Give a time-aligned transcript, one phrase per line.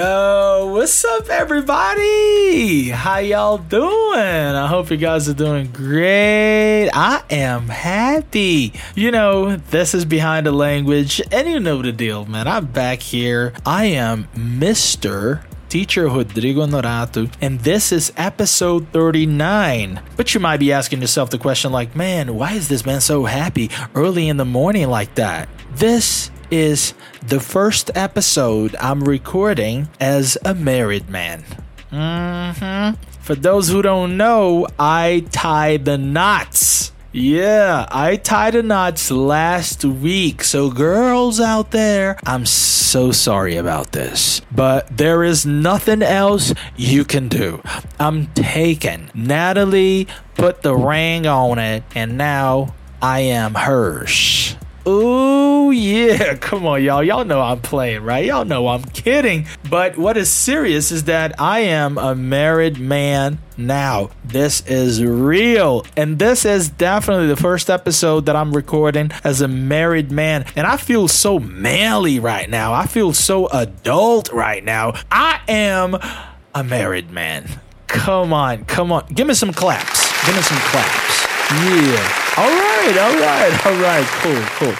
[0.00, 2.88] Yo, what's up, everybody?
[2.88, 4.18] How y'all doing?
[4.18, 6.88] I hope you guys are doing great.
[6.88, 8.72] I am happy.
[8.94, 12.48] You know, this is Behind the Language, and you know the deal, man.
[12.48, 13.52] I'm back here.
[13.66, 15.44] I am Mr.
[15.68, 20.00] Teacher Rodrigo Norato, and this is episode 39.
[20.16, 23.26] But you might be asking yourself the question, like, man, why is this man so
[23.26, 25.50] happy early in the morning like that?
[25.74, 26.94] This is
[27.26, 31.44] the first episode I'm recording as a married man.
[31.90, 33.02] Mm-hmm.
[33.20, 36.92] For those who don't know, I tie the knots.
[37.12, 40.44] Yeah, I tied the knots last week.
[40.44, 44.40] So, girls out there, I'm so sorry about this.
[44.52, 47.62] But there is nothing else you can do.
[47.98, 49.10] I'm taken.
[49.12, 54.56] Natalie put the ring on it, and now I am hers.
[54.86, 56.34] Ooh, yeah.
[56.40, 57.02] Come on, y'all.
[57.02, 58.24] Y'all know I'm playing, right?
[58.24, 59.46] Y'all know I'm kidding.
[59.68, 64.10] But what is serious is that I am a married man now.
[64.24, 65.84] This is real.
[65.96, 70.46] And this is definitely the first episode that I'm recording as a married man.
[70.56, 72.72] And I feel so manly right now.
[72.72, 74.94] I feel so adult right now.
[75.10, 75.96] I am
[76.54, 77.60] a married man.
[77.86, 79.04] Come on, come on.
[79.12, 80.26] Give me some claps.
[80.26, 81.19] Give me some claps.
[81.50, 82.36] Yeah.
[82.36, 84.06] All right, all right, all right.
[84.06, 84.74] Cool, cool.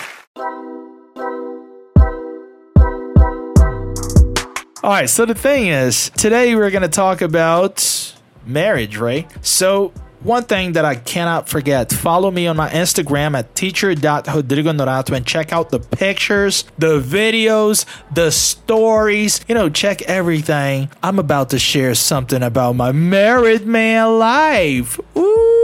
[4.84, 8.14] All right, so the thing is, today we're going to talk about
[8.46, 9.28] marriage, right?
[9.44, 15.26] So, one thing that I cannot forget follow me on my Instagram at teacher.rodrigonorato and
[15.26, 19.40] check out the pictures, the videos, the stories.
[19.48, 20.88] You know, check everything.
[21.02, 25.00] I'm about to share something about my married man life.
[25.16, 25.59] Ooh.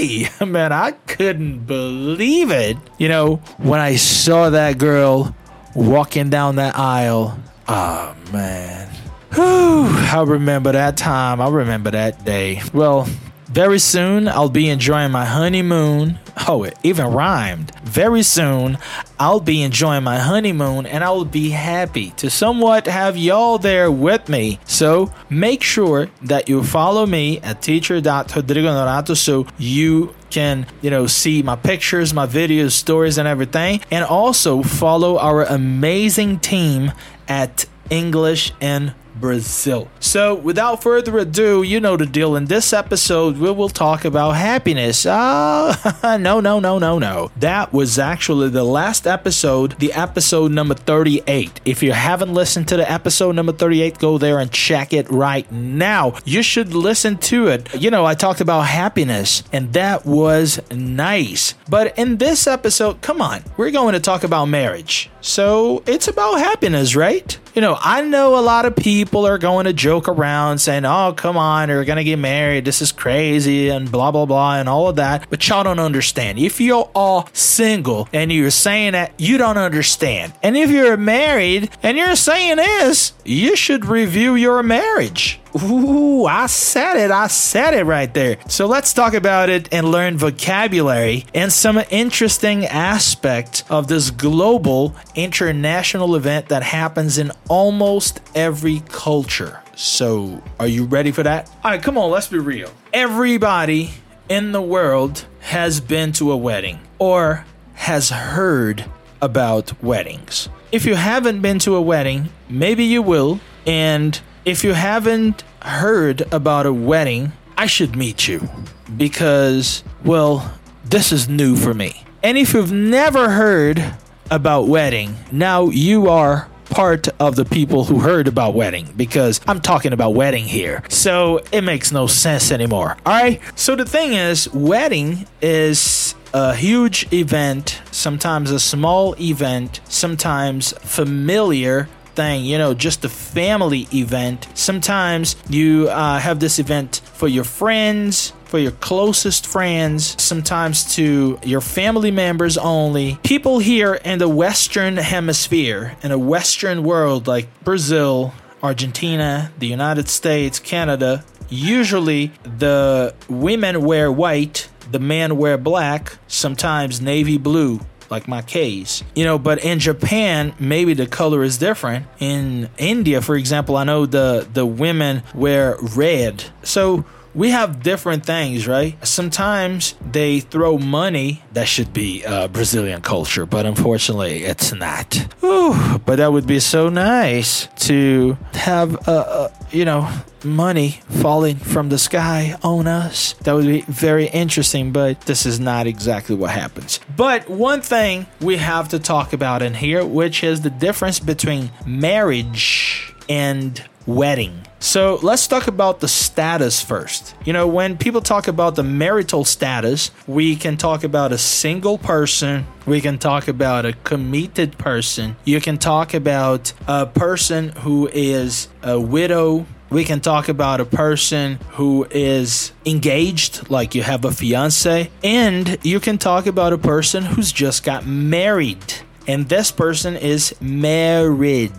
[0.46, 2.76] Man, I couldn't believe it.
[2.98, 5.34] You know, when I saw that girl
[5.74, 7.38] walking down that aisle,
[7.68, 8.88] oh man.
[9.34, 11.40] Whew, I remember that time.
[11.40, 12.62] I remember that day.
[12.72, 13.06] Well,
[13.50, 16.20] very soon, I'll be enjoying my honeymoon.
[16.46, 17.72] Oh, it even rhymed.
[17.82, 18.78] Very soon,
[19.18, 23.90] I'll be enjoying my honeymoon and I will be happy to somewhat have y'all there
[23.90, 24.60] with me.
[24.66, 31.42] So make sure that you follow me at teacher.rodrigonorato so you can, you know, see
[31.42, 33.80] my pictures, my videos, stories, and everything.
[33.90, 36.92] And also follow our amazing team
[37.26, 39.88] at English in Brazil.
[40.00, 42.36] So, without further ado, you know the deal.
[42.36, 45.06] In this episode, we will talk about happiness.
[45.08, 45.74] Oh,
[46.20, 47.30] no, no, no, no, no.
[47.36, 51.60] That was actually the last episode, the episode number 38.
[51.64, 55.50] If you haven't listened to the episode number 38, go there and check it right
[55.50, 56.14] now.
[56.24, 57.74] You should listen to it.
[57.74, 61.54] You know, I talked about happiness, and that was nice.
[61.68, 65.10] But in this episode, come on, we're going to talk about marriage.
[65.20, 67.38] So, it's about happiness, right?
[67.54, 71.12] You know, I know a lot of people are going to joke around saying, oh,
[71.16, 72.64] come on, you're going to get married.
[72.64, 75.28] This is crazy and blah, blah, blah, and all of that.
[75.30, 76.38] But y'all don't understand.
[76.38, 80.32] If you're all single and you're saying that, you don't understand.
[80.42, 85.40] And if you're married and you're saying this, you should review your marriage.
[85.62, 87.10] Ooh, I said it.
[87.10, 88.38] I said it right there.
[88.48, 94.94] So let's talk about it and learn vocabulary and some interesting aspect of this global
[95.14, 99.60] international event that happens in almost every culture.
[99.74, 101.48] So, are you ready for that?
[101.64, 102.70] All right, come on, let's be real.
[102.92, 103.92] Everybody
[104.28, 108.84] in the world has been to a wedding or has heard
[109.22, 110.50] about weddings.
[110.70, 113.40] If you haven't been to a wedding, maybe you will.
[113.66, 118.48] And if you haven't heard about a wedding, I should meet you
[118.96, 122.04] because, well, this is new for me.
[122.22, 123.94] And if you've never heard
[124.30, 129.60] about wedding, now you are part of the people who heard about wedding because I'm
[129.60, 130.82] talking about wedding here.
[130.88, 132.96] So it makes no sense anymore.
[133.04, 133.40] All right.
[133.56, 141.88] So the thing is, wedding is a huge event, sometimes a small event, sometimes familiar
[142.20, 144.46] thing, you know, just a family event.
[144.52, 151.38] Sometimes you uh, have this event for your friends, for your closest friends, sometimes to
[151.42, 153.18] your family members only.
[153.22, 160.06] People here in the Western Hemisphere, in a Western world like Brazil, Argentina, the United
[160.10, 167.80] States, Canada, usually the women wear white, the men wear black, sometimes navy blue
[168.10, 169.02] like my case.
[169.14, 172.06] You know, but in Japan, maybe the color is different.
[172.18, 176.44] In India, for example, I know the the women wear red.
[176.62, 177.04] So
[177.34, 178.96] we have different things, right?
[179.06, 181.42] Sometimes they throw money.
[181.52, 185.16] That should be uh, Brazilian culture, but unfortunately, it's not.
[185.44, 190.08] Ooh, but that would be so nice to have, uh, uh, you know,
[190.44, 193.34] money falling from the sky on us.
[193.44, 197.00] That would be very interesting, but this is not exactly what happens.
[197.16, 201.70] But one thing we have to talk about in here, which is the difference between
[201.86, 204.66] marriage and wedding.
[204.82, 207.34] So let's talk about the status first.
[207.44, 211.98] You know, when people talk about the marital status, we can talk about a single
[211.98, 218.08] person, we can talk about a committed person, you can talk about a person who
[218.12, 219.66] is a widow.
[219.90, 225.78] We can talk about a person who is engaged, like you have a fiance, and
[225.82, 228.78] you can talk about a person who's just got married,
[229.26, 231.74] and this person is married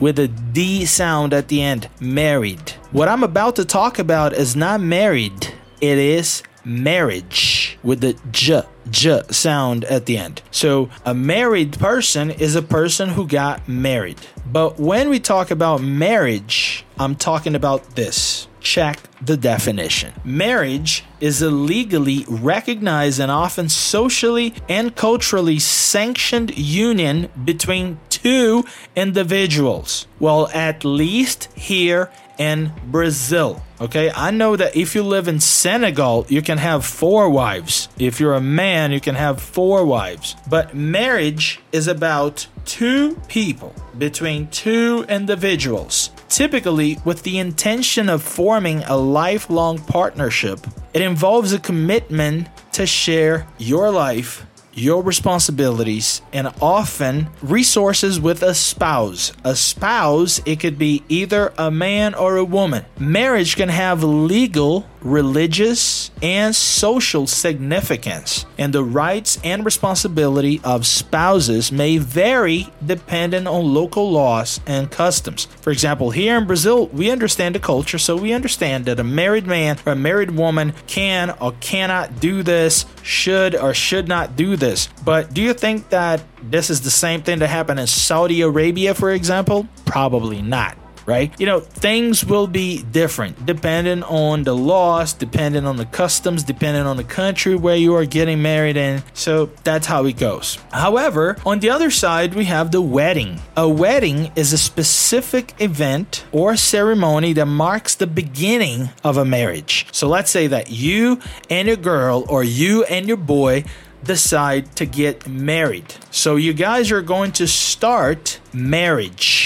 [0.00, 1.88] with a D sound at the end.
[2.00, 2.72] Married.
[2.92, 8.62] What I'm about to talk about is not married, it is marriage with the J,
[8.90, 10.42] J sound at the end.
[10.50, 14.18] So a married person is a person who got married.
[14.50, 18.48] But when we talk about marriage, I'm talking about this.
[18.66, 20.12] Check the definition.
[20.24, 28.64] Marriage is a legally recognized and often socially and culturally sanctioned union between two
[28.96, 30.08] individuals.
[30.18, 33.62] Well, at least here in Brazil.
[33.80, 37.88] Okay, I know that if you live in Senegal, you can have four wives.
[37.98, 40.34] If you're a man, you can have four wives.
[40.50, 48.82] But marriage is about two people between two individuals, typically with the intention of forming
[48.84, 50.66] a lifelong partnership.
[50.94, 54.46] It involves a commitment to share your life
[54.76, 59.32] your responsibilities and often resources with a spouse.
[59.42, 62.84] A spouse, it could be either a man or a woman.
[62.98, 71.70] Marriage can have legal, religious, and social significance, and the rights and responsibility of spouses
[71.70, 75.46] may vary depending on local laws and customs.
[75.60, 79.46] For example, here in Brazil, we understand the culture, so we understand that a married
[79.46, 84.56] man or a married woman can or cannot do this, should or should not do
[84.56, 84.88] this.
[85.04, 88.94] But do you think that this is the same thing that happened in Saudi Arabia,
[88.94, 89.68] for example?
[89.84, 90.76] Probably not
[91.06, 91.32] right?
[91.38, 96.84] You know, things will be different depending on the laws, depending on the customs, depending
[96.84, 99.02] on the country where you are getting married in.
[99.14, 100.58] So that's how it goes.
[100.72, 103.40] However, on the other side, we have the wedding.
[103.56, 109.86] A wedding is a specific event or ceremony that marks the beginning of a marriage.
[109.92, 113.64] So let's say that you and your girl or you and your boy
[114.04, 115.94] decide to get married.
[116.10, 119.45] So you guys are going to start marriage.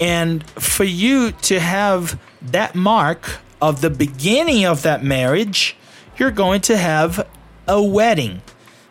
[0.00, 5.76] And for you to have that mark of the beginning of that marriage,
[6.16, 7.28] you're going to have
[7.66, 8.42] a wedding.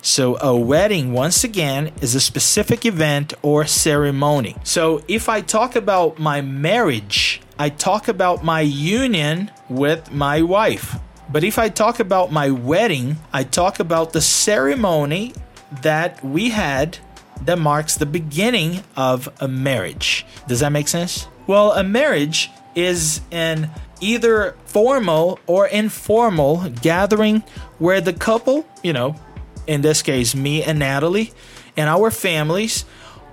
[0.02, 4.56] So, a wedding, once again, is a specific event or ceremony.
[4.64, 10.98] So, if I talk about my marriage, I talk about my union with my wife.
[11.30, 15.34] But if I talk about my wedding, I talk about the ceremony
[15.82, 17.00] that we had
[17.44, 20.26] that marks the beginning of a marriage.
[20.48, 21.28] Does that make sense?
[21.46, 23.70] Well, a marriage is an
[24.02, 27.44] either formal or informal gathering
[27.80, 29.16] where the couple, you know,
[29.66, 31.32] in this case, me and Natalie,
[31.76, 32.86] and our families,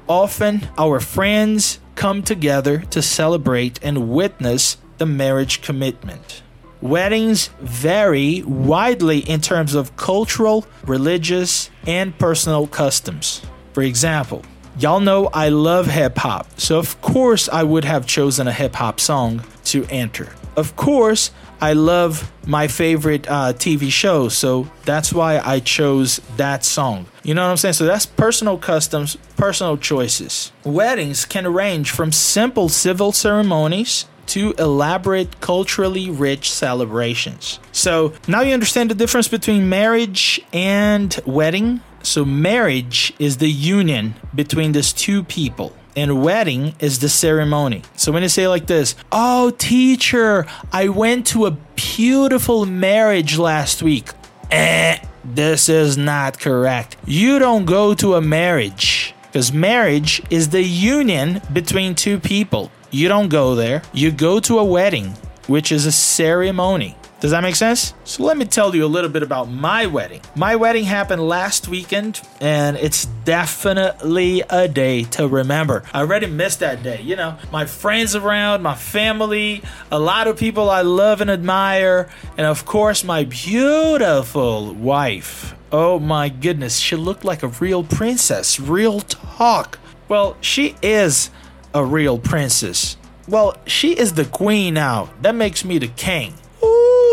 [0.09, 6.43] often our friends, come together to celebrate and witness the marriage commitment.
[6.81, 13.43] Weddings vary widely in terms of cultural, religious, and personal customs.
[13.75, 14.45] For example,
[14.79, 18.77] y'all know I love hip hop, so of course I would have chosen a hip
[18.77, 20.33] hop song to enter.
[20.57, 26.65] Of course, I love my favorite uh, TV show, so that's why I chose that
[26.65, 27.07] song.
[27.25, 27.75] You know what I'm saying?
[27.75, 30.53] So that's personal customs, personal choices.
[30.63, 37.59] Weddings can range from simple civil ceremonies to elaborate, culturally rich celebrations.
[37.73, 41.81] So now you understand the difference between marriage and wedding.
[42.05, 45.73] So, marriage is the union between these two people.
[45.97, 47.83] And wedding is the ceremony.
[47.95, 53.81] So when you say like this, oh, teacher, I went to a beautiful marriage last
[53.81, 54.11] week.
[54.51, 56.97] Eh, this is not correct.
[57.07, 62.73] You don't go to a marriage because marriage is the union between two people.
[62.91, 63.83] You don't go there.
[63.93, 65.15] You go to a wedding,
[65.47, 66.97] which is a ceremony.
[67.21, 67.95] Does that make sense?
[68.05, 70.21] So let me tell you a little bit about my wedding.
[70.37, 75.85] My wedding happened last weekend and it's definitely a day to remember.
[75.95, 77.01] I already missed that day.
[77.01, 82.11] You know, my friends around, my family, a lot of people I love and admire,
[82.37, 85.55] and of course, my beautiful wife.
[85.73, 88.61] Oh my goodness, she looked like a real princess.
[88.61, 89.79] Real talk.
[90.09, 91.31] Well, she is
[91.73, 92.99] a real princess.
[93.27, 95.09] Well, she is the queen now.
[95.23, 96.35] That makes me the king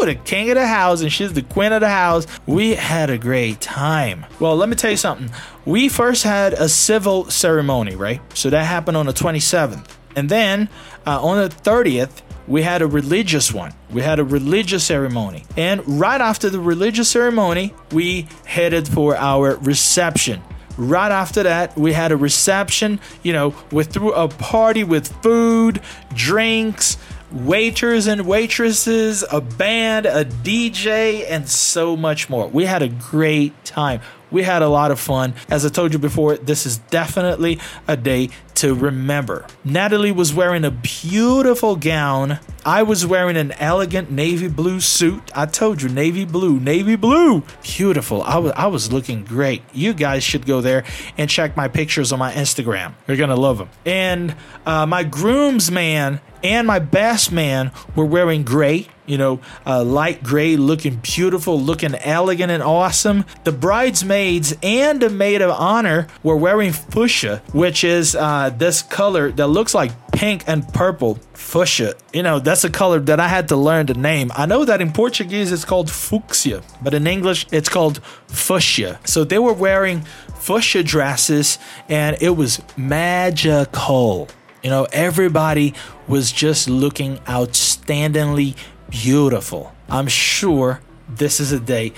[0.06, 2.28] the king of the house and she's the queen of the house.
[2.46, 4.26] We had a great time.
[4.40, 5.30] Well, let me tell you something.
[5.66, 8.22] We first had a civil ceremony, right?
[8.36, 9.88] So that happened on the 27th.
[10.16, 10.70] And then
[11.06, 13.74] uh, on the 30th, we had a religious one.
[13.92, 15.46] We had a religious ceremony.
[15.56, 20.42] And right after the religious ceremony, we headed for our reception.
[20.78, 25.82] Right after that, we had a reception, you know, we threw a party with food,
[26.14, 26.98] drinks,
[27.32, 32.48] waiters and waitresses, a band, a DJ, and so much more.
[32.48, 34.02] We had a great time.
[34.32, 35.34] We had a lot of fun.
[35.50, 39.46] As I told you before, this is definitely a day to remember.
[39.66, 42.40] Natalie was wearing a beautiful gown.
[42.66, 45.32] I was wearing an elegant navy blue suit.
[45.36, 47.44] I told you, navy blue, navy blue.
[47.64, 48.22] Beautiful.
[48.24, 49.64] I was, I was looking great.
[49.74, 50.86] You guys should go there
[51.18, 52.94] and check my pictures on my Instagram.
[53.08, 53.70] You're going to love them.
[53.86, 54.36] And
[54.66, 60.56] uh, my groomsman and my best man were wearing gray, you know, uh, light gray,
[60.56, 63.26] looking beautiful, looking elegant and awesome.
[63.44, 69.32] The bridesmaids and the maid of honor were wearing fuchsia, which is uh, this color
[69.34, 71.20] that looks like pink and purple.
[71.34, 74.32] Fuchsia, you know, that's a color that I had to learn the name.
[74.36, 79.00] I know that in Portuguese it's called fucsia, but in English it's called fuchsia.
[79.06, 80.02] So they were wearing
[80.36, 81.58] fuchsia dresses
[81.90, 84.30] and it was magical.
[84.64, 85.74] You know, everybody
[86.08, 88.56] was just looking outstandingly
[88.90, 89.74] beautiful.
[89.90, 91.94] I'm sure this is a day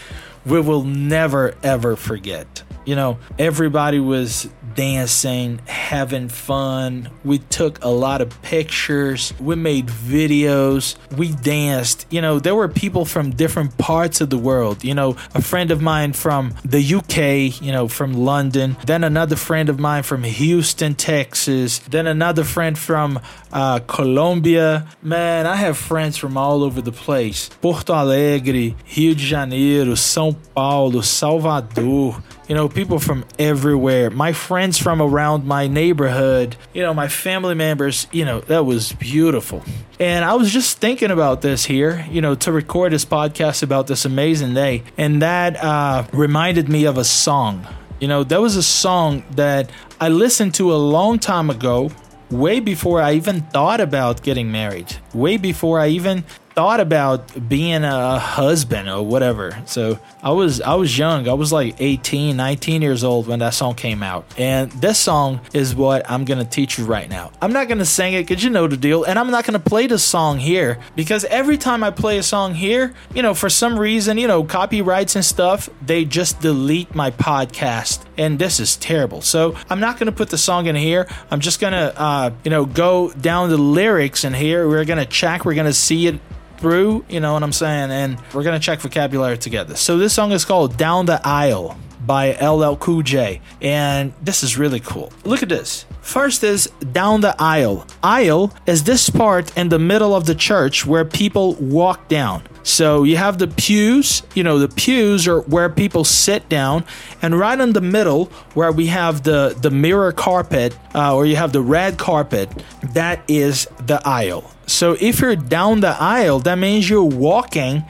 [0.46, 2.64] we will never ever forget.
[2.86, 7.10] You know, everybody was dancing, having fun.
[7.24, 9.34] We took a lot of pictures.
[9.40, 10.96] We made videos.
[11.16, 12.06] We danced.
[12.10, 14.84] You know, there were people from different parts of the world.
[14.84, 18.78] You know, a friend of mine from the UK, you know, from London.
[18.86, 21.80] Then another friend of mine from Houston, Texas.
[21.80, 23.20] Then another friend from
[23.52, 24.88] uh, Colombia.
[25.02, 30.36] Man, I have friends from all over the place Porto Alegre, Rio de Janeiro, São
[30.54, 34.10] Paulo, Salvador you know, people from everywhere.
[34.10, 38.94] My friends from around my neighborhood, you know, my family members, you know, that was
[38.94, 39.64] beautiful.
[40.00, 43.88] And I was just thinking about this here, you know, to record this podcast about
[43.88, 44.84] this amazing day.
[44.98, 47.66] And that uh, reminded me of a song.
[48.00, 49.70] You know, that was a song that
[50.02, 51.92] I listened to a long time ago
[52.30, 57.84] way before I even thought about getting married, way before I even thought about being
[57.84, 59.58] a husband or whatever.
[59.66, 61.28] So I was I was young.
[61.28, 64.26] I was like 18, 19 years old when that song came out.
[64.38, 67.32] And this song is what I'm going to teach you right now.
[67.42, 69.60] I'm not going to sing it cuz you know the deal and I'm not going
[69.60, 73.34] to play the song here because every time I play a song here, you know,
[73.34, 78.60] for some reason, you know, copyrights and stuff, they just delete my podcast and this
[78.60, 79.22] is terrible.
[79.22, 81.08] So I'm not going to put the song in here.
[81.32, 84.68] I'm just going to uh, you know, go down the lyrics in here.
[84.68, 86.20] We're going to check, we're going to see it
[86.64, 87.92] through, you know what I'm saying?
[87.92, 89.76] And we're gonna check vocabulary together.
[89.76, 93.42] So this song is called Down the Aisle by LL Cool J.
[93.62, 95.12] And this is really cool.
[95.26, 95.86] Look at this.
[96.02, 97.86] First is down the aisle.
[98.02, 102.44] Aisle is this part in the middle of the church where people walk down.
[102.64, 106.86] So you have the pews, you know, the pews are where people sit down,
[107.22, 111.36] and right in the middle where we have the the mirror carpet, uh, or you
[111.36, 112.50] have the red carpet,
[112.94, 114.50] that is the aisle.
[114.66, 117.84] So if you're down the aisle, that means you're walking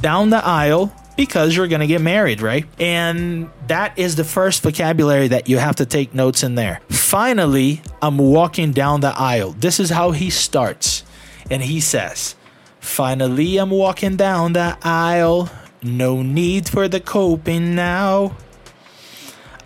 [0.00, 2.64] down the aisle because you're going to get married, right?
[2.78, 6.80] And that is the first vocabulary that you have to take notes in there.
[6.88, 9.50] Finally, I'm walking down the aisle.
[9.58, 11.04] This is how he starts.
[11.50, 12.36] And he says,
[12.80, 15.50] Finally, I'm walking down the aisle.
[15.82, 18.36] No need for the coping now.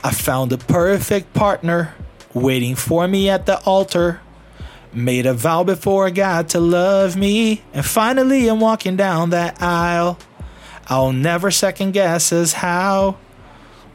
[0.02, 1.94] I found a perfect partner
[2.34, 4.20] waiting for me at the altar.
[4.92, 7.62] Made a vow before God to love me.
[7.72, 10.18] And finally, I'm walking down that aisle.
[10.86, 13.16] I'll never second guess as how.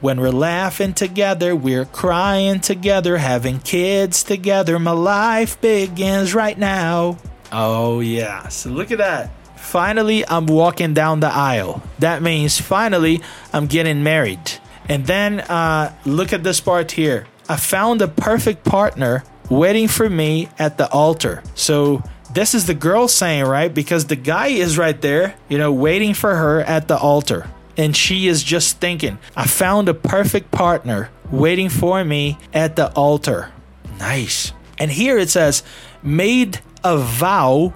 [0.01, 4.79] When we're laughing together, we're crying together, having kids together.
[4.79, 7.17] My life begins right now.
[7.51, 8.47] Oh, yeah.
[8.49, 9.31] So look at that.
[9.55, 11.83] Finally, I'm walking down the aisle.
[11.99, 13.21] That means finally,
[13.53, 14.39] I'm getting married.
[14.87, 17.27] And then uh, look at this part here.
[17.47, 21.43] I found a perfect partner waiting for me at the altar.
[21.55, 23.73] So This is the girl saying, right?
[23.73, 27.49] Because the guy is right there, you know, waiting for her at the altar.
[27.75, 32.91] And she is just thinking, I found a perfect partner waiting for me at the
[32.93, 33.51] altar.
[33.97, 34.53] Nice.
[34.77, 35.63] And here it says,
[36.03, 37.73] made a vow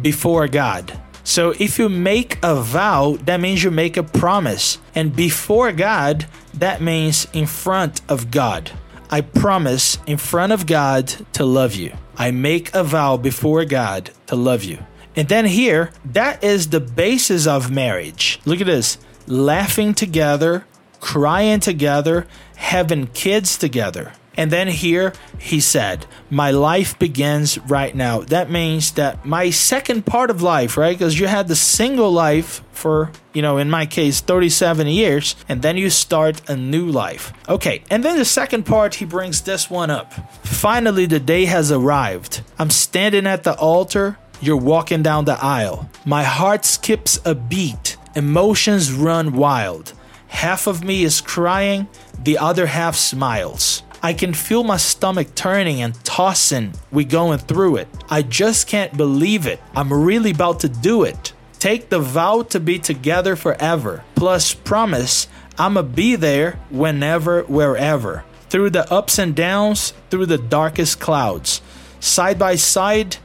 [0.00, 1.00] before God.
[1.24, 4.78] So if you make a vow, that means you make a promise.
[4.94, 8.70] And before God, that means in front of God.
[9.10, 11.92] I promise in front of God to love you.
[12.16, 14.78] I make a vow before God to love you.
[15.16, 18.40] And then here, that is the basis of marriage.
[18.44, 20.64] Look at this laughing together,
[21.00, 22.26] crying together,
[22.56, 24.12] having kids together.
[24.38, 28.20] And then here he said, My life begins right now.
[28.20, 30.96] That means that my second part of life, right?
[30.96, 35.60] Because you had the single life for, you know, in my case, 37 years, and
[35.60, 37.32] then you start a new life.
[37.48, 40.14] Okay, and then the second part, he brings this one up.
[40.46, 42.42] Finally, the day has arrived.
[42.60, 44.18] I'm standing at the altar.
[44.40, 45.90] You're walking down the aisle.
[46.04, 47.96] My heart skips a beat.
[48.14, 49.94] Emotions run wild.
[50.28, 51.88] Half of me is crying,
[52.22, 53.82] the other half smiles.
[54.02, 56.74] I can feel my stomach turning and tossing.
[56.92, 57.88] We going through it.
[58.08, 59.60] I just can't believe it.
[59.74, 61.32] I'm really about to do it.
[61.58, 64.04] Take the vow to be together forever.
[64.14, 65.26] Plus promise
[65.58, 68.24] I'ma be there whenever, wherever.
[68.48, 71.60] Through the ups and downs, through the darkest clouds.
[71.98, 73.16] Side by side,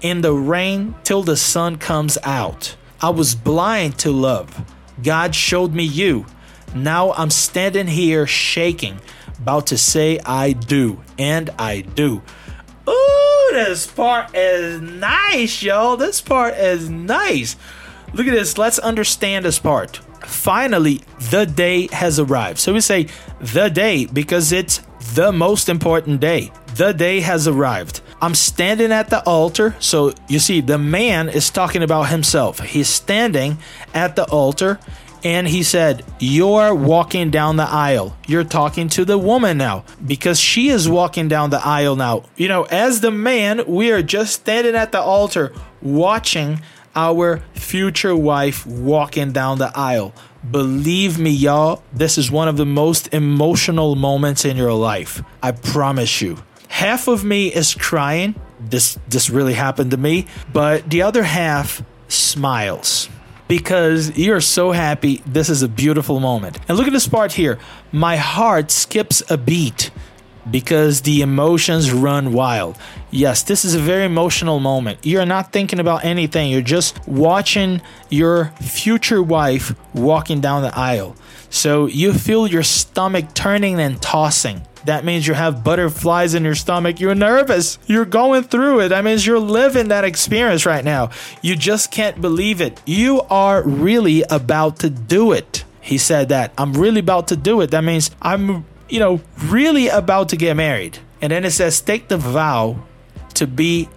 [0.00, 2.76] in the rain till the sun comes out.
[3.00, 4.64] I was blind to love.
[5.02, 6.26] God showed me you.
[6.74, 9.00] Now I'm standing here shaking
[9.42, 12.22] about to say I do, and I do.
[12.88, 15.96] Ooh, this part is nice, yo.
[15.96, 17.56] This part is nice.
[18.14, 18.56] Look at this.
[18.56, 19.96] Let's understand this part.
[20.24, 22.60] Finally, the day has arrived.
[22.60, 23.08] So we say
[23.40, 24.80] the day because it's
[25.14, 26.52] the most important day.
[26.76, 28.00] The day has arrived.
[28.20, 29.74] I'm standing at the altar.
[29.80, 32.60] So you see, the man is talking about himself.
[32.60, 33.58] He's standing
[33.92, 34.78] at the altar
[35.24, 38.16] and he said, You're walking down the aisle.
[38.26, 42.24] You're talking to the woman now because she is walking down the aisle now.
[42.36, 46.60] You know, as the man, we are just standing at the altar watching
[46.94, 50.12] our future wife walking down the aisle.
[50.50, 55.22] Believe me, y'all, this is one of the most emotional moments in your life.
[55.42, 56.42] I promise you.
[56.68, 58.34] Half of me is crying.
[58.58, 63.08] This this really happened to me, but the other half smiles
[63.52, 65.22] because you're so happy.
[65.26, 66.58] This is a beautiful moment.
[66.68, 67.58] And look at this part here.
[67.92, 69.90] My heart skips a beat
[70.50, 72.78] because the emotions run wild.
[73.10, 75.00] Yes, this is a very emotional moment.
[75.02, 81.14] You're not thinking about anything, you're just watching your future wife walking down the aisle.
[81.52, 84.66] So you feel your stomach turning and tossing.
[84.86, 86.98] That means you have butterflies in your stomach.
[86.98, 87.78] You're nervous.
[87.86, 88.88] You're going through it.
[88.88, 91.10] That means you're living that experience right now.
[91.40, 92.80] You just can't believe it.
[92.84, 95.62] You are really about to do it.
[95.80, 96.52] He said that.
[96.58, 97.70] I'm really about to do it.
[97.70, 100.98] That means I'm you know, really about to get married.
[101.22, 102.84] And then it says, take the vow
[103.34, 103.88] to be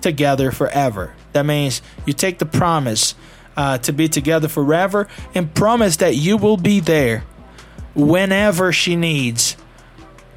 [0.00, 1.14] together forever.
[1.32, 3.16] That means you take the promise
[3.56, 7.24] uh, to be together forever and promise that you will be there
[7.94, 9.52] whenever she needs,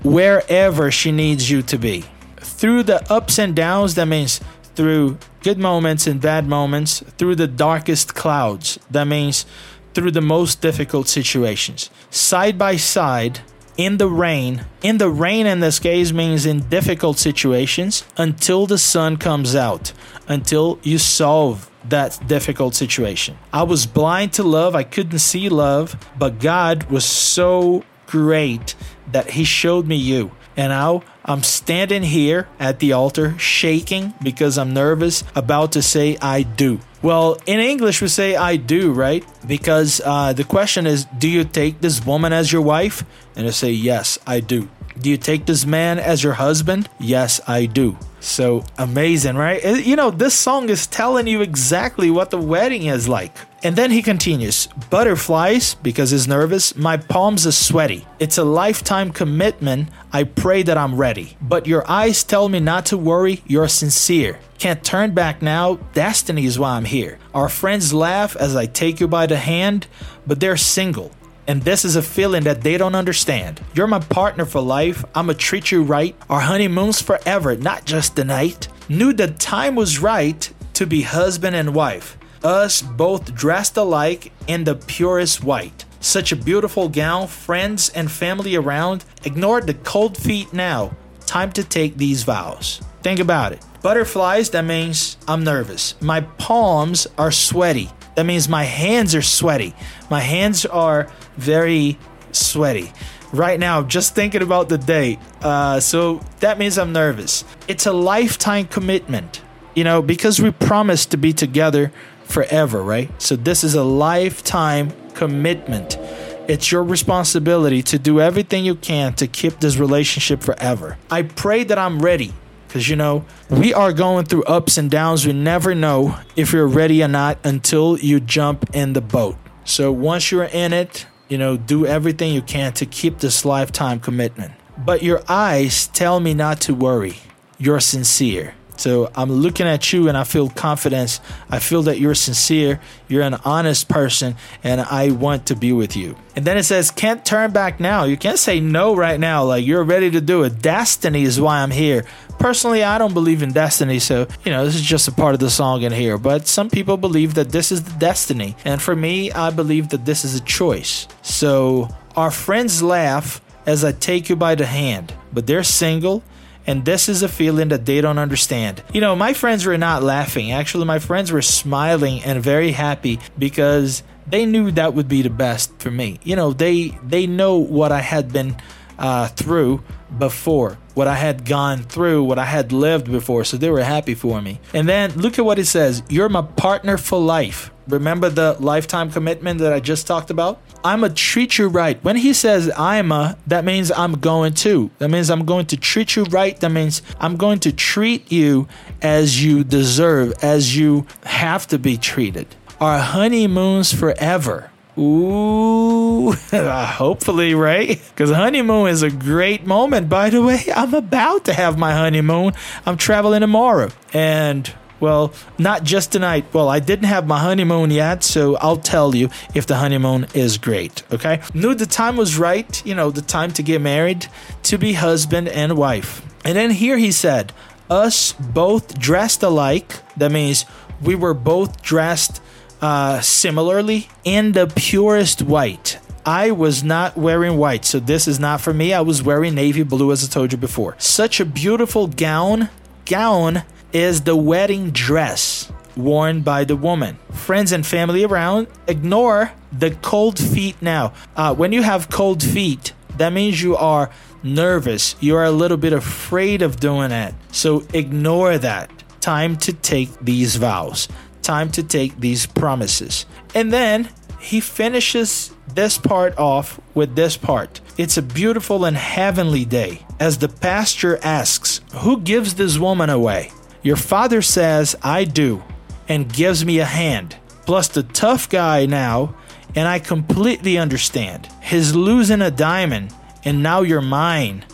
[0.04, 2.06] wherever she needs you to be.
[2.38, 4.40] Through the ups and downs, that means
[4.76, 9.46] through good moments and bad moments, through the darkest clouds, that means
[9.94, 11.90] through the most difficult situations.
[12.12, 13.40] Side by side,
[13.78, 14.66] in the rain.
[14.82, 19.94] In the rain in this case means in difficult situations until the sun comes out,
[20.28, 23.38] until you solve that difficult situation.
[23.54, 28.76] I was blind to love, I couldn't see love, but God was so great
[29.12, 30.32] that He showed me you.
[30.58, 36.18] And now I'm standing here at the altar shaking because I'm nervous, about to say
[36.22, 36.80] I do.
[37.02, 39.24] Well, in English, we say I do, right?
[39.46, 43.04] Because uh, the question is Do you take this woman as your wife?
[43.36, 44.70] And I say, Yes, I do.
[45.00, 46.90] Do you take this man as your husband?
[47.00, 47.98] Yes, I do.
[48.20, 49.64] So amazing, right?
[49.86, 53.38] You know, this song is telling you exactly what the wedding is like.
[53.64, 58.06] And then he continues Butterflies, because he's nervous, my palms are sweaty.
[58.20, 59.90] It's a lifetime commitment.
[60.12, 61.38] I pray that I'm ready.
[61.42, 64.40] But your eyes tell me not to worry, you're sincere.
[64.58, 67.20] Can't turn back now, destiny is why I'm here.
[67.34, 69.88] Our friends laugh as I take you by the hand,
[70.26, 71.12] but they're single.
[71.48, 73.62] And this is a feeling that they don't understand.
[73.74, 75.06] You're my partner for life.
[75.16, 76.16] I'ma treat you right.
[76.30, 78.68] Our honeymoon's forever, not just the night.
[78.90, 82.18] Knew the time was right to be husband and wife.
[82.44, 85.86] Us both dressed alike in the purest white.
[86.00, 89.04] Such a beautiful gown, friends and family around.
[89.26, 90.96] Ignore the cold feet now.
[91.26, 92.82] Time to take these vows.
[93.02, 93.66] Think about it.
[93.82, 95.96] Butterflies, that means I'm nervous.
[96.02, 97.90] My palms are sweaty.
[98.18, 99.76] That means my hands are sweaty.
[100.10, 102.00] My hands are very
[102.32, 102.92] sweaty.
[103.32, 105.20] Right now, just thinking about the date.
[105.40, 107.44] Uh, so that means I'm nervous.
[107.68, 109.44] It's a lifetime commitment,
[109.76, 111.92] you know, because we promised to be together
[112.24, 113.12] forever, right?
[113.22, 116.00] So this is a lifetime commitment.
[116.48, 120.98] It's your responsibility to do everything you can to keep this relationship forever.
[121.12, 122.34] I pray that I'm ready
[122.68, 125.26] because, you know, we are going through ups and downs.
[125.26, 129.38] We never know if you're ready or not until you jump in the boat.
[129.64, 134.00] So once you're in it, you know, do everything you can to keep this lifetime
[134.00, 134.54] commitment.
[134.78, 137.18] But your eyes tell me not to worry.
[137.58, 138.54] You're sincere.
[138.78, 141.20] So I'm looking at you and I feel confidence.
[141.50, 145.96] I feel that you're sincere, you're an honest person, and I want to be with
[145.96, 146.16] you.
[146.36, 148.04] And then it says, can't turn back now.
[148.04, 149.44] You can't say no right now.
[149.44, 150.62] Like you're ready to do it.
[150.62, 152.06] Destiny is why I'm here.
[152.40, 155.40] Personally, I don't believe in destiny, so you know, this is just a part of
[155.40, 156.20] the song in here.
[156.20, 158.56] But some people believe that this is the destiny.
[158.64, 161.08] And for me, I believe that this is a choice.
[161.24, 166.24] So our friends laugh as I take you by the hand, but they're single
[166.68, 168.84] and this is a feeling that they don't understand.
[168.94, 170.52] You know, my friends were not laughing.
[170.52, 175.30] Actually, my friends were smiling and very happy because they knew that would be the
[175.30, 176.20] best for me.
[176.24, 178.58] You know, they they know what I had been
[179.00, 179.84] uh, through
[180.18, 183.44] before, what I had gone through, what I had lived before.
[183.44, 184.60] So they were happy for me.
[184.74, 187.72] And then look at what it says You're my partner for life.
[187.88, 190.60] Remember the lifetime commitment that I just talked about?
[190.84, 192.02] I'm a treat you right.
[192.04, 194.90] When he says I'm a, that means I'm going to.
[195.00, 196.60] That means I'm going to treat you right.
[196.60, 198.68] That means I'm going to treat you
[199.02, 202.48] as you deserve, as you have to be treated.
[202.80, 204.72] Our honeymoons forever.
[204.98, 208.02] Ooh, hopefully, right?
[208.10, 210.10] Because honeymoon is a great moment.
[210.10, 212.54] By the way, I'm about to have my honeymoon.
[212.86, 213.90] I'm traveling tomorrow.
[214.14, 216.46] And well, not just tonight.
[216.54, 220.58] Well, I didn't have my honeymoon yet, so I'll tell you if the honeymoon is
[220.58, 221.04] great.
[221.12, 221.42] Okay?
[221.54, 224.28] Knew the time was right, you know, the time to get married,
[224.64, 226.22] to be husband and wife.
[226.44, 227.54] And then here he said,
[227.90, 230.02] us both dressed alike.
[230.18, 230.66] That means
[231.02, 232.42] we were both dressed
[232.82, 236.00] uh, similarly in the purest white.
[236.26, 238.94] I was not wearing white, so this is not for me.
[238.94, 240.96] I was wearing navy blue, as I told you before.
[240.98, 242.70] Such a beautiful gown.
[243.06, 243.64] Gown
[243.98, 247.18] is the wedding dress worn by the woman.
[247.32, 251.14] Friends and family around, ignore the cold feet now.
[251.36, 254.12] Uh, when you have cold feet, that means you are
[254.44, 255.16] nervous.
[255.20, 257.34] You are a little bit afraid of doing it.
[257.52, 258.92] So ignore that.
[259.20, 261.08] Time to take these vows
[261.48, 263.26] time to take these promises.
[263.56, 267.80] And then he finishes this part off with this part.
[267.98, 270.06] It's a beautiful and heavenly day.
[270.20, 273.52] As the pastor asks, Who gives this woman away?
[273.84, 275.64] Your father says, I do,
[276.08, 277.38] and gives me a hand.
[277.66, 279.36] Plus, the tough guy now,
[279.76, 281.48] and I completely understand.
[281.62, 283.14] He's losing a diamond,
[283.44, 284.66] and now you're mine.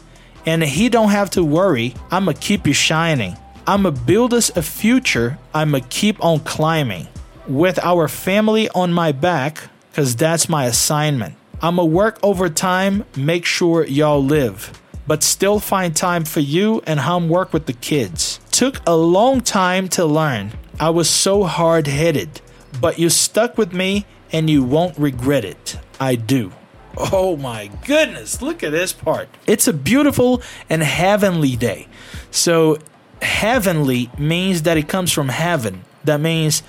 [0.45, 3.37] And he don't have to worry, I'ma keep you shining.
[3.65, 5.37] I'ma build us a future.
[5.53, 7.07] I'ma keep on climbing
[7.47, 11.35] with our family on my back, because that's my assignment.
[11.61, 14.71] I'ma work overtime, make sure y'all live,
[15.07, 18.39] but still find time for you and homework with the kids.
[18.51, 20.53] Took a long time to learn.
[20.79, 22.41] I was so hard headed,
[22.79, 25.77] but you stuck with me and you won't regret it.
[25.99, 26.51] I do.
[26.97, 29.29] Oh my goodness, look at this part.
[29.47, 31.87] It's a beautiful and heavenly day.
[32.31, 32.77] So
[33.21, 35.85] heavenly means that it comes from heaven.
[36.03, 36.61] That means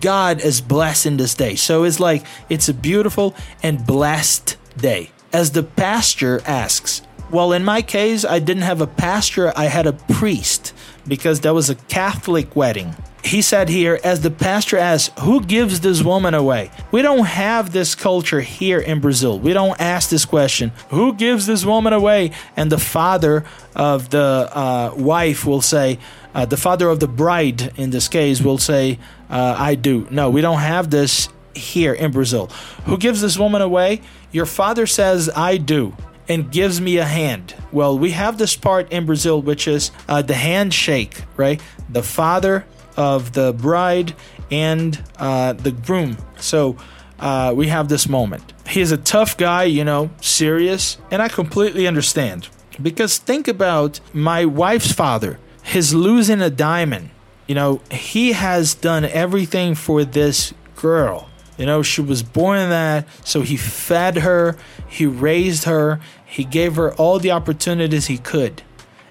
[0.00, 1.54] God is blessing this day.
[1.54, 5.10] So it's like it's a beautiful and blessed day.
[5.32, 9.86] As the pastor asks, well, in my case, I didn't have a pastor, I had
[9.86, 10.74] a priest
[11.06, 15.80] because that was a Catholic wedding he said here, as the pastor asks, Who gives
[15.80, 16.70] this woman away?
[16.90, 19.38] We don't have this culture here in Brazil.
[19.38, 22.32] We don't ask this question, Who gives this woman away?
[22.56, 25.98] And the father of the uh, wife will say,
[26.34, 30.06] uh, The father of the bride, in this case, will say, uh, I do.
[30.10, 32.46] No, we don't have this here in Brazil.
[32.86, 34.00] Who gives this woman away?
[34.30, 35.94] Your father says, I do
[36.28, 37.54] and gives me a hand.
[37.72, 41.60] Well, we have this part in Brazil, which is uh, the handshake, right?
[41.88, 44.14] The father of the bride
[44.50, 46.18] and uh, the groom.
[46.36, 46.76] So
[47.18, 48.52] uh, we have this moment.
[48.66, 52.48] He's a tough guy, you know, serious, and I completely understand.
[52.80, 55.38] Because think about my wife's father.
[55.64, 57.10] He's losing a diamond.
[57.46, 61.28] You know, he has done everything for this girl.
[61.56, 64.56] You know, she was born that, so he fed her,
[64.88, 68.62] he raised her, he gave her all the opportunities he could.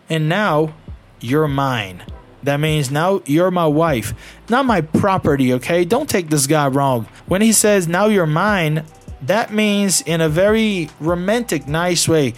[0.08, 0.76] And now,
[1.20, 2.04] you're mine.
[2.44, 4.14] That means now you're my wife,
[4.50, 5.84] not my property, okay?
[5.84, 7.08] Don't take this guy wrong.
[7.26, 8.86] When he says now you're mine,
[9.24, 12.36] that means in a very romantic, nice way.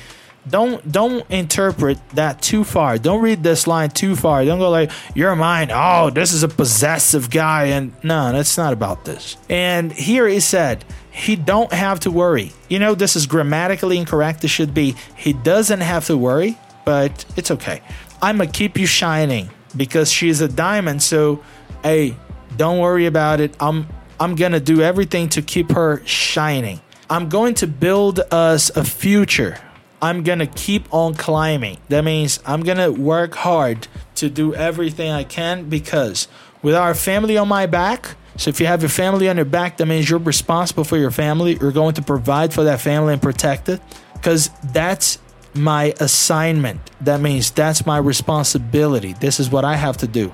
[0.47, 2.97] Don't don't interpret that too far.
[2.97, 4.45] Don't read this line too far.
[4.45, 5.69] Don't go like you're mine.
[5.71, 9.37] Oh, this is a possessive guy, and no, that's not about this.
[9.49, 10.85] And here he said
[11.19, 12.53] he don't have to worry.
[12.69, 14.43] You know this is grammatically incorrect.
[14.43, 17.82] It should be he doesn't have to worry, but it's okay.
[18.21, 21.03] I'm gonna keep you shining because she's a diamond.
[21.03, 21.43] So,
[21.84, 22.15] hey,
[22.58, 23.55] don't worry about it.
[23.60, 23.88] I'm
[24.19, 26.79] I'm gonna do everything to keep her shining.
[27.10, 29.58] I'm going to build us a future.
[30.01, 31.77] I'm gonna keep on climbing.
[31.89, 36.27] That means I'm gonna work hard to do everything I can because
[36.62, 39.75] with our family on my back, so if you have your family on your back,
[39.78, 41.58] that means you're responsible for your family.
[41.60, 43.82] You're going to provide for that family and protect it
[44.13, 45.19] because that's
[45.54, 46.80] my assignment.
[47.02, 49.12] That means that's my responsibility.
[49.12, 50.32] This is what I have to do.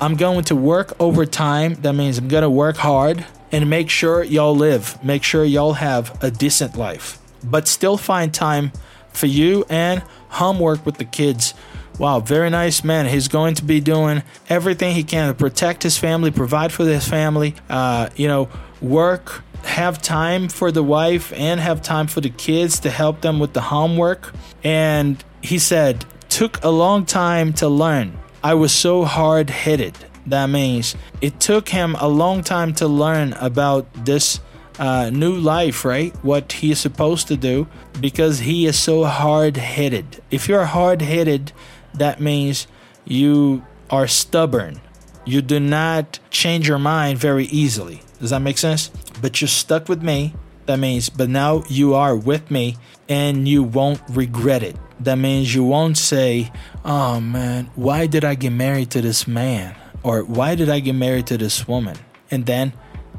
[0.00, 1.74] I'm going to work overtime.
[1.82, 5.72] That means I'm going to work hard and make sure y'all live, make sure y'all
[5.72, 8.70] have a decent life, but still find time
[9.08, 11.54] for you and homework with the kids.
[11.98, 13.06] Wow, very nice man.
[13.06, 17.08] He's going to be doing everything he can to protect his family, provide for his
[17.08, 18.48] family, uh, you know,
[18.80, 23.40] work, have time for the wife, and have time for the kids to help them
[23.40, 24.32] with the homework.
[24.62, 28.16] And he said, took a long time to learn.
[28.44, 29.98] I was so hard headed.
[30.26, 34.38] That means it took him a long time to learn about this
[34.78, 36.14] uh, new life, right?
[36.22, 37.66] What he is supposed to do
[38.00, 40.22] because he is so hard headed.
[40.30, 41.52] If you're hard headed,
[41.94, 42.66] that means
[43.04, 44.80] you are stubborn.
[45.24, 48.02] You do not change your mind very easily.
[48.20, 48.90] Does that make sense?
[49.20, 50.34] But you're stuck with me.
[50.66, 52.76] That means, but now you are with me
[53.08, 54.76] and you won't regret it.
[55.00, 56.52] That means you won't say,
[56.84, 59.76] oh man, why did I get married to this man?
[60.02, 61.96] Or why did I get married to this woman?
[62.30, 62.72] And then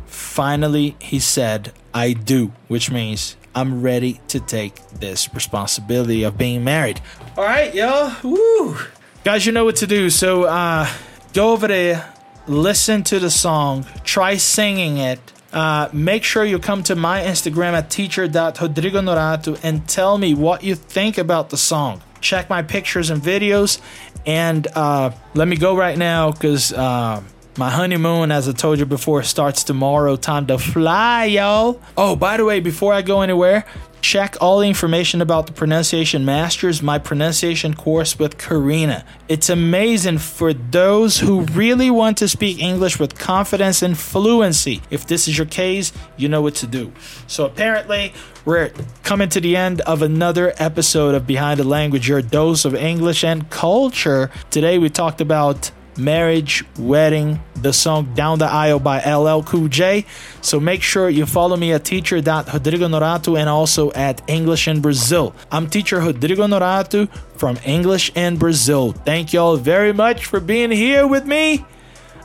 [0.05, 6.63] finally he said, I do, which means I'm ready to take this responsibility of being
[6.63, 7.01] married.
[7.37, 8.15] All right, y'all.
[8.23, 8.77] Woo.
[9.23, 10.09] Guys, you know what to do.
[10.09, 10.87] So uh,
[11.33, 12.13] go over there,
[12.47, 15.19] listen to the song, try singing it.
[15.51, 20.75] Uh, make sure you come to my Instagram at teacher.rodrigonorato and tell me what you
[20.75, 22.01] think about the song.
[22.21, 23.81] Check my pictures and videos.
[24.25, 27.23] And uh, let me go right now because uh,
[27.57, 30.15] my honeymoon, as I told you before, starts tomorrow.
[30.15, 31.81] Time to fly, y'all.
[31.97, 33.65] Oh, by the way, before I go anywhere,
[34.01, 39.03] check all the information about the Pronunciation Masters, my pronunciation course with Karina.
[39.27, 44.81] It's amazing for those who really want to speak English with confidence and fluency.
[44.89, 46.93] If this is your case, you know what to do.
[47.27, 48.13] So apparently,
[48.45, 48.71] we're
[49.03, 53.23] coming to the end of another episode of Behind the Language, your dose of English
[53.23, 54.31] and culture.
[54.49, 60.05] Today we talked about marriage, wedding, the song Down the Aisle by LL Cool J.
[60.41, 65.35] So make sure you follow me at teacher.rodrigo Norato and also at English in Brazil.
[65.51, 68.93] I'm teacher Rodrigo Norato from English in Brazil.
[68.93, 71.65] Thank y'all very much for being here with me.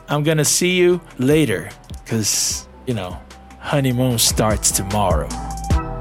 [0.08, 1.70] I'm going to see you later
[2.04, 3.18] because, you know,
[3.58, 5.28] honeymoon starts tomorrow.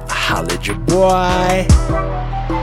[0.10, 2.63] Holla your boy.